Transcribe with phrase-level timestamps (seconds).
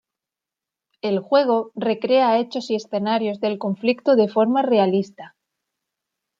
[1.01, 5.35] El juego recrea hechos y escenarios del conflicto de forma realista.